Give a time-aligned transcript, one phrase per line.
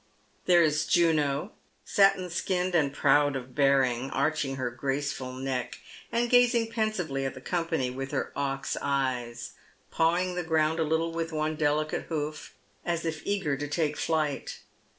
[0.47, 1.51] There is Juno,
[1.85, 5.77] satin skinned and proud of bearing, arching her graceful neck,
[6.11, 9.51] and gazing pensively at the company with her ox eyes,
[9.91, 14.61] pawing the ground a little with one delicate hoof, as if eager to take tiight.